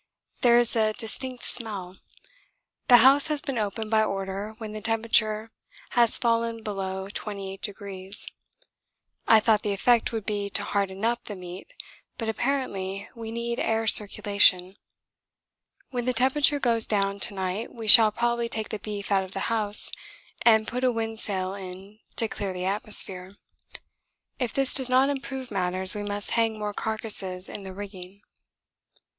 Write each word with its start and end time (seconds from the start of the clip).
There 0.41 0.57
is 0.57 0.75
a 0.75 0.93
distinct 0.93 1.43
smell. 1.43 1.97
The 2.87 2.97
house 3.05 3.27
has 3.27 3.39
been 3.39 3.59
opened 3.59 3.91
by 3.91 4.03
order 4.03 4.55
when 4.57 4.71
the 4.71 4.81
temperature 4.81 5.51
has 5.91 6.17
fallen 6.17 6.63
below 6.63 7.07
28°. 7.07 8.31
I 9.27 9.39
thought 9.39 9.61
the 9.61 9.73
effect 9.73 10.11
would 10.11 10.25
be 10.25 10.49
to 10.49 10.63
'harden 10.63 11.05
up' 11.05 11.25
the 11.25 11.35
meat, 11.35 11.71
but 12.17 12.27
apparently 12.27 13.09
we 13.15 13.29
need 13.29 13.59
air 13.59 13.85
circulation. 13.85 14.75
When 15.91 16.05
the 16.05 16.13
temperature 16.13 16.59
goes 16.59 16.87
down 16.87 17.19
to 17.19 17.35
night 17.35 17.71
we 17.71 17.87
shall 17.87 18.11
probably 18.11 18.49
take 18.49 18.69
the 18.69 18.79
beef 18.79 19.11
out 19.11 19.23
of 19.23 19.33
the 19.33 19.53
house 19.53 19.91
and 20.41 20.67
put 20.67 20.83
a 20.83 20.91
wind 20.91 21.19
sail 21.19 21.53
in 21.53 21.99
to 22.15 22.27
clear 22.27 22.53
the 22.53 22.65
atmosphere. 22.65 23.33
If 24.39 24.51
this 24.51 24.73
does 24.73 24.89
not 24.89 25.09
improve 25.11 25.51
matters 25.51 25.93
we 25.93 26.01
must 26.01 26.31
hang 26.31 26.57
more 26.57 26.73
carcasses 26.73 27.47
in 27.47 27.61
the 27.61 27.71
rigging. 27.75 28.23